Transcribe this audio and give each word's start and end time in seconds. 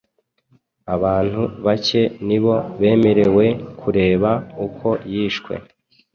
Abantu 0.95 1.41
bake 1.65 2.01
ni 2.27 2.37
bo 2.43 2.55
bemerewe 2.79 3.45
kureba 3.79 4.31
uko 4.65 4.89
yishwe 5.11 5.53